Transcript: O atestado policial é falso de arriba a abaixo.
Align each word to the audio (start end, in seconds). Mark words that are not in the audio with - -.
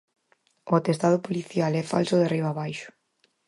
O 0.71 0.73
atestado 0.79 1.19
policial 1.27 1.71
é 1.81 1.83
falso 1.93 2.15
de 2.17 2.25
arriba 2.27 2.47
a 2.51 2.55
abaixo. 2.57 2.89